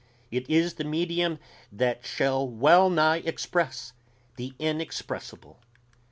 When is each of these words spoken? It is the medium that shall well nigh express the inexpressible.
It 0.31 0.49
is 0.49 0.73
the 0.73 0.83
medium 0.83 1.37
that 1.71 2.03
shall 2.03 2.47
well 2.49 2.89
nigh 2.89 3.17
express 3.23 3.93
the 4.35 4.55
inexpressible. 4.57 5.59